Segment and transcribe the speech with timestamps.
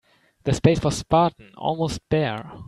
[0.45, 2.53] The space was spartan, almost bare.